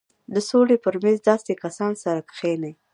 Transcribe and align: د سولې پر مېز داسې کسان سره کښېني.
د 0.33 0.35
سولې 0.49 0.77
پر 0.83 0.95
مېز 1.03 1.19
داسې 1.29 1.53
کسان 1.63 1.91
سره 2.03 2.19
کښېني. 2.29 2.71